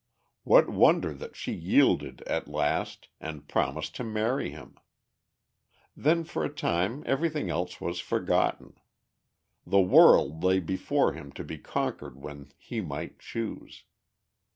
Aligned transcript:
What 0.45 0.67
wonder 0.67 1.13
that 1.13 1.35
she 1.35 1.53
yielded 1.53 2.23
at 2.23 2.47
last 2.47 3.09
and 3.19 3.47
promised 3.47 3.95
to 3.97 4.03
marry 4.03 4.49
him? 4.49 4.79
Then 5.95 6.23
for 6.23 6.43
a 6.43 6.49
time 6.51 7.03
everything 7.05 7.51
else 7.51 7.79
was 7.79 7.99
forgotten. 7.99 8.79
The 9.63 9.79
world 9.81 10.43
lay 10.43 10.59
before 10.59 11.13
him 11.13 11.31
to 11.33 11.43
be 11.43 11.59
conquered 11.59 12.19
when 12.19 12.51
he 12.57 12.81
might 12.81 13.19
choose. 13.19 13.83